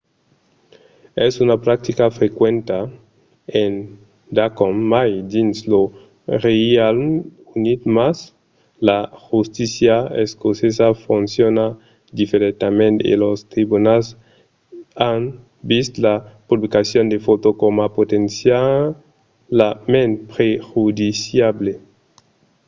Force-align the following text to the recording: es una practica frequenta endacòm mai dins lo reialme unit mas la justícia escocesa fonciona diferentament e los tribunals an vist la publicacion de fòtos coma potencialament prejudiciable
es 1.27 1.33
una 1.45 1.55
practica 1.65 2.05
frequenta 2.17 2.77
endacòm 3.63 4.75
mai 4.93 5.11
dins 5.33 5.55
lo 5.71 5.81
reialme 6.45 7.17
unit 7.57 7.81
mas 7.97 8.17
la 8.87 8.99
justícia 9.27 9.95
escocesa 10.23 10.87
fonciona 11.05 11.65
diferentament 12.19 12.95
e 13.11 13.13
los 13.23 13.39
tribunals 13.53 14.07
an 15.11 15.21
vist 15.69 15.93
la 16.05 16.15
publicacion 16.49 17.05
de 17.11 17.17
fòtos 17.27 17.53
coma 17.61 17.85
potencialament 17.97 20.11
prejudiciable 20.33 21.73